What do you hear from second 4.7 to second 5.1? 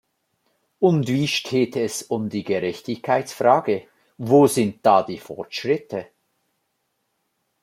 da